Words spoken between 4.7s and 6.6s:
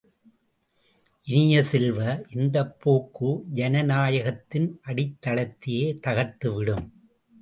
அடித்தளத்தையே தகர்த்து